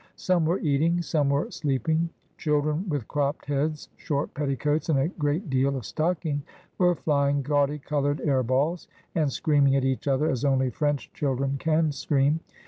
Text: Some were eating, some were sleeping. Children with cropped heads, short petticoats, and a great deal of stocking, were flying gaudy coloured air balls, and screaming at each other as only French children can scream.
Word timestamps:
Some 0.15 0.45
were 0.47 0.57
eating, 0.61 1.03
some 1.03 1.29
were 1.29 1.51
sleeping. 1.51 2.09
Children 2.39 2.89
with 2.89 3.07
cropped 3.07 3.45
heads, 3.45 3.87
short 3.97 4.33
petticoats, 4.33 4.89
and 4.89 4.97
a 4.97 5.09
great 5.09 5.47
deal 5.47 5.75
of 5.77 5.85
stocking, 5.85 6.41
were 6.79 6.95
flying 6.95 7.43
gaudy 7.43 7.77
coloured 7.77 8.19
air 8.21 8.41
balls, 8.41 8.87
and 9.13 9.31
screaming 9.31 9.75
at 9.75 9.85
each 9.85 10.07
other 10.07 10.27
as 10.27 10.43
only 10.43 10.71
French 10.71 11.13
children 11.13 11.57
can 11.59 11.91
scream. 11.91 12.39